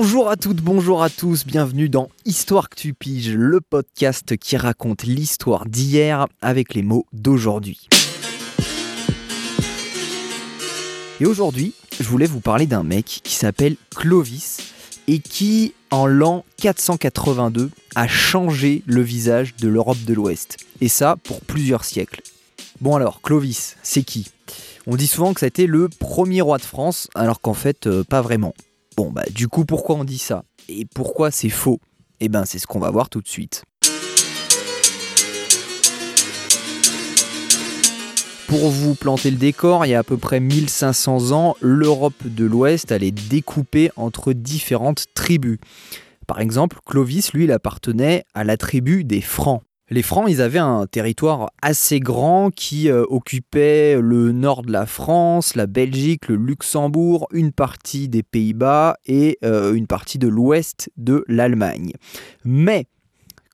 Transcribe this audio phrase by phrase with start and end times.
[0.00, 4.56] Bonjour à toutes, bonjour à tous, bienvenue dans Histoire que tu piges, le podcast qui
[4.56, 7.88] raconte l'histoire d'hier avec les mots d'aujourd'hui.
[11.18, 14.58] Et aujourd'hui, je voulais vous parler d'un mec qui s'appelle Clovis
[15.08, 20.58] et qui, en l'an 482, a changé le visage de l'Europe de l'Ouest.
[20.80, 22.22] Et ça pour plusieurs siècles.
[22.80, 24.30] Bon alors, Clovis, c'est qui?
[24.86, 27.88] On dit souvent que ça a été le premier roi de France, alors qu'en fait,
[27.88, 28.54] euh, pas vraiment.
[28.98, 31.78] Bon, bah du coup, pourquoi on dit ça Et pourquoi c'est faux?
[32.18, 33.62] Eh ben, c'est ce qu'on va voir tout de suite.
[38.48, 42.44] Pour vous planter le décor, il y a à peu près 1500 ans, l'Europe de
[42.44, 45.60] l'Ouest allait découper entre différentes tribus.
[46.26, 49.62] Par exemple, Clovis, lui, il appartenait à la tribu des Francs.
[49.90, 54.84] Les Francs, ils avaient un territoire assez grand qui euh, occupait le nord de la
[54.84, 60.90] France, la Belgique, le Luxembourg, une partie des Pays-Bas et euh, une partie de l'ouest
[60.98, 61.92] de l'Allemagne.
[62.44, 62.84] Mais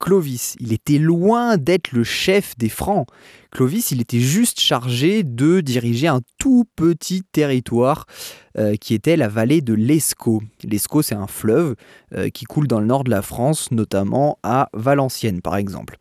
[0.00, 3.06] Clovis, il était loin d'être le chef des Francs.
[3.52, 8.06] Clovis, il était juste chargé de diriger un tout petit territoire
[8.58, 10.42] euh, qui était la vallée de l'Escaut.
[10.64, 11.76] L'Escaut, c'est un fleuve
[12.32, 15.96] qui coule dans le nord de la France, notamment à Valenciennes par exemple.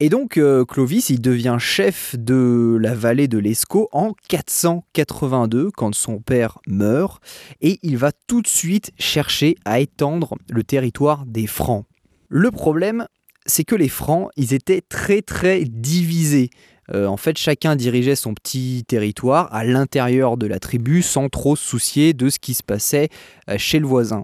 [0.00, 5.92] Et donc euh, Clovis, il devient chef de la vallée de l'Escaut en 482 quand
[5.92, 7.20] son père meurt
[7.60, 11.84] et il va tout de suite chercher à étendre le territoire des Francs.
[12.28, 13.08] Le problème,
[13.46, 16.50] c'est que les Francs, ils étaient très très divisés.
[16.94, 21.56] Euh, en fait, chacun dirigeait son petit territoire à l'intérieur de la tribu sans trop
[21.56, 23.08] se soucier de ce qui se passait
[23.50, 24.22] euh, chez le voisin.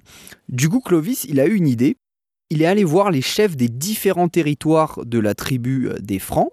[0.48, 1.96] Du coup, Clovis, il a eu une idée
[2.50, 6.50] il est allé voir les chefs des différents territoires de la tribu euh, des Francs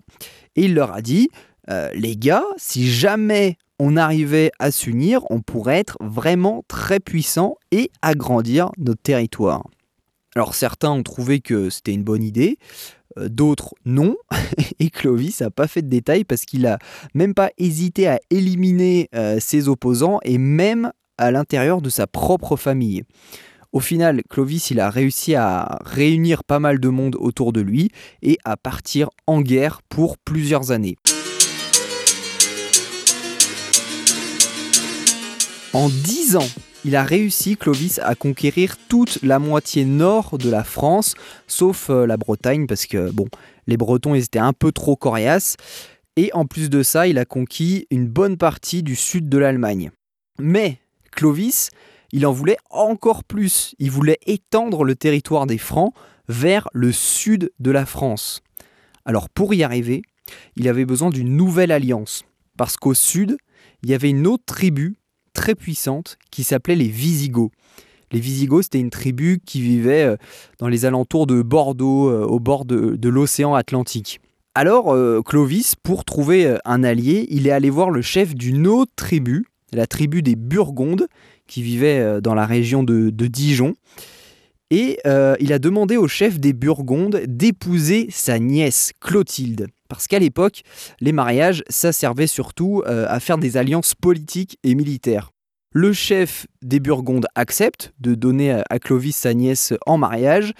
[0.55, 1.29] et il leur a dit
[1.69, 7.55] euh, Les gars, si jamais on arrivait à s'unir, on pourrait être vraiment très puissant
[7.71, 9.67] et agrandir notre territoire.
[10.35, 12.57] Alors certains ont trouvé que c'était une bonne idée,
[13.17, 14.15] euh, d'autres non,
[14.79, 16.79] et Clovis n'a pas fait de détails parce qu'il n'a
[17.13, 23.03] même pas hésité à éliminer ses opposants et même à l'intérieur de sa propre famille.
[23.73, 27.89] Au final, Clovis, il a réussi à réunir pas mal de monde autour de lui
[28.21, 30.97] et à partir en guerre pour plusieurs années.
[35.71, 36.49] En dix ans,
[36.83, 41.13] il a réussi, Clovis, à conquérir toute la moitié nord de la France,
[41.47, 43.27] sauf euh, la Bretagne, parce que, bon,
[43.67, 45.55] les Bretons, ils étaient un peu trop coriaces.
[46.17, 49.91] Et en plus de ça, il a conquis une bonne partie du sud de l'Allemagne.
[50.39, 50.79] Mais
[51.11, 51.69] Clovis,
[52.11, 53.75] il en voulait encore plus.
[53.79, 55.93] Il voulait étendre le territoire des Francs
[56.27, 58.41] vers le sud de la France.
[59.05, 60.01] Alors pour y arriver,
[60.55, 62.23] il avait besoin d'une nouvelle alliance.
[62.57, 63.37] Parce qu'au sud,
[63.83, 64.95] il y avait une autre tribu
[65.33, 67.51] très puissante qui s'appelait les Visigoths.
[68.11, 70.17] Les Visigoths, c'était une tribu qui vivait euh,
[70.59, 74.19] dans les alentours de Bordeaux, euh, au bord de, l'océan Atlantique.
[74.53, 78.91] Alors, euh, Clovis, pour trouver un allié, il est allé voir le chef d'une autre
[78.97, 81.07] tribu, la tribu des Burgondes,
[81.51, 83.75] qui vivait euh, dans la région de, Dijon.
[84.69, 89.67] Et euh, il a demandé au chef des Burgondes d'épouser sa nièce, Clotilde.
[89.89, 90.61] Parce qu'à l'époque,
[91.01, 95.31] les mariages, ça servait surtout euh, à faire des alliances politiques et militaires.
[95.73, 100.53] Le chef des Burgondes accepte de donner à Clovis sa nièce en mariage.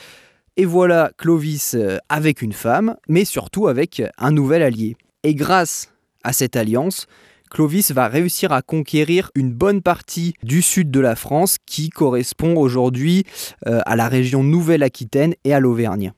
[0.57, 1.75] Et voilà Clovis
[2.09, 4.95] avec une femme, mais surtout avec un nouvel allié.
[5.23, 7.07] Et grâce à cette alliance,
[7.51, 12.55] Clovis va réussir à conquérir une bonne partie du sud de la France qui correspond
[12.55, 13.25] aujourd'hui
[13.67, 16.13] euh, à la région Nouvelle-Aquitaine et à l'Auvergne.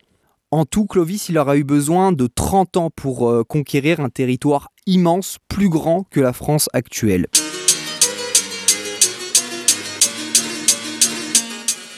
[0.52, 4.70] En tout, Clovis il aura eu besoin de 30 ans pour euh, conquérir un territoire
[4.86, 7.26] immense, plus grand que la France actuelle.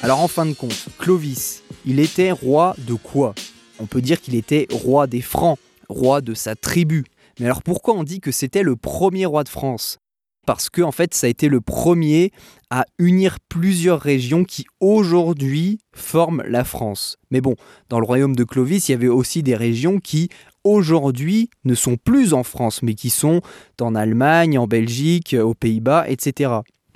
[0.01, 3.35] Alors en fin de compte, Clovis, il était roi de quoi?
[3.79, 5.59] On peut dire qu'il était roi des Francs,
[5.89, 7.03] roi de sa tribu,
[7.39, 9.99] mais alors pourquoi on dit que c'était le premier roi de France?
[10.45, 12.31] Parce que en fait ça a été le premier
[12.69, 17.17] à unir plusieurs régions qui aujourd'hui forment la France.
[17.31, 17.55] Mais bon,
[17.89, 20.29] dans le royaume de Clovis, il y avait aussi des régions qui
[20.63, 23.41] aujourd'hui ne sont plus en France, mais qui sont
[23.81, 26.51] en Allemagne, en Belgique, aux Pays-Bas, etc.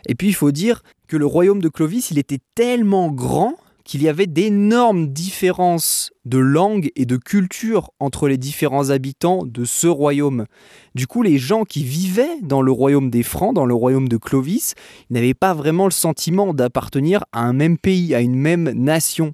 [0.05, 3.55] Et puis il faut dire que le royaume de Clovis, il était tellement grand
[3.89, 9.65] qu'il y avait d'énormes différences de langue et de culture entre les différents habitants de
[9.65, 10.45] ce royaume.
[10.93, 14.17] Du coup, les gens qui vivaient dans le royaume des Francs, dans le royaume de
[14.17, 14.75] Clovis,
[15.09, 19.33] n'avaient pas vraiment le sentiment d'appartenir à un même pays, à une même nation.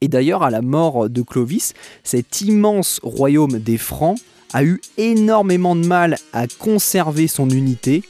[0.00, 4.18] Et d'ailleurs, à la mort de Clovis, cet immense royaume des Francs
[4.54, 8.02] a eu énormément de mal à conserver son unité,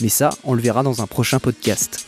[0.00, 2.06] mais ça, on le verra dans un prochain podcast.